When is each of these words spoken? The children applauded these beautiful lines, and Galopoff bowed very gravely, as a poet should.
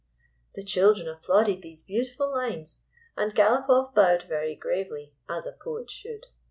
The 0.55 0.63
children 0.63 1.07
applauded 1.07 1.61
these 1.61 1.83
beautiful 1.83 2.31
lines, 2.31 2.81
and 3.15 3.35
Galopoff 3.35 3.93
bowed 3.93 4.23
very 4.23 4.55
gravely, 4.55 5.13
as 5.29 5.45
a 5.45 5.51
poet 5.51 5.91
should. 5.91 6.25